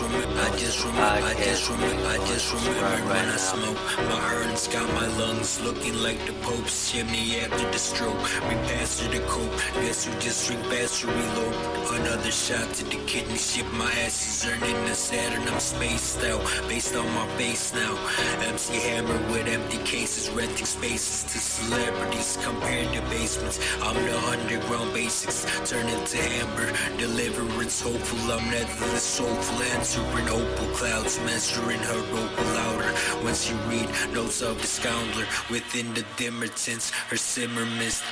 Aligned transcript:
I 0.01 0.55
just, 0.57 0.81
I 0.81 1.35
just, 1.39 1.39
I 1.39 1.39
just, 1.45 1.71
I 1.71 2.17
just 2.27 2.53
remember 2.53 3.05
when 3.07 3.25
I 3.29 3.37
smoke. 3.37 3.79
My 4.09 4.33
urns 4.35 4.67
got 4.67 4.87
my 4.93 5.07
lungs 5.17 5.59
looking 5.61 5.95
like 5.95 6.19
the 6.25 6.33
Pope's 6.41 6.91
chimney 6.91 7.20
after 7.21 7.69
the 7.71 7.77
stroke. 7.77 8.17
We 8.49 8.55
pass 8.67 8.99
passed 8.99 9.11
the 9.11 9.19
coke. 9.27 9.57
Guess 9.75 10.05
who 10.05 10.19
just 10.19 10.47
drink 10.47 10.63
faster 10.65 11.07
reload? 11.07 11.55
Another 11.99 12.31
shot 12.31 12.73
to 12.75 12.83
the 12.85 12.97
kidney 13.05 13.37
ship. 13.37 13.65
My 13.73 13.91
ass 14.03 14.17
is 14.27 14.49
earning 14.49 14.85
the 14.85 14.95
Saturn. 14.95 15.47
I'm 15.47 15.59
spaced 15.59 16.23
out, 16.23 16.41
based 16.67 16.95
on 16.95 17.05
my 17.13 17.27
face 17.37 17.73
now. 17.73 17.93
MC 18.41 18.73
Hammer 18.87 19.19
with 19.31 19.47
empty 19.47 19.77
cases, 19.79 20.29
renting 20.31 20.65
spaces 20.65 21.23
to 21.31 21.37
celebrities 21.39 22.37
compared 22.43 22.80
to 22.80 22.80
basements. 23.21 23.59
I'm 23.81 23.95
the 24.05 24.17
underground 24.33 24.93
basics, 24.93 25.45
turn 25.69 25.87
into 25.87 26.17
amber. 26.41 26.67
Deliverance 26.97 27.79
hopeful, 27.79 28.19
I'm 28.31 28.49
netherless, 28.49 29.03
soulful, 29.03 29.61
answering 29.75 30.27
opal 30.29 30.67
clouds, 30.73 31.19
measuring 31.19 31.81
her 31.89 32.01
opal 32.21 32.45
louder. 32.59 32.91
When 33.23 33.35
she 33.35 33.53
read 33.69 33.89
notes 34.13 34.41
of 34.41 34.59
the 34.59 34.67
scoundrel 34.67 35.27
within 35.51 35.93
the 35.93 36.03
dimmer 36.17 36.47
tints, 36.47 36.89
her 37.09 37.17
simmer 37.17 37.65
mist. 37.77 38.03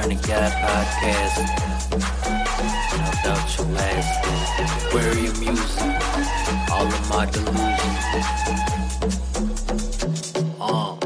Renegade 0.00 0.52
Podcast. 0.62 1.36
No 2.96 3.10
doubt 3.22 3.58
you 3.58 3.64
last. 3.74 4.94
Where 4.94 5.14
your 5.14 5.36
music? 5.36 5.92
All 6.72 6.86
of 6.86 7.10
my 7.10 7.26
delusions. 7.26 8.04
Uh. 10.58 10.96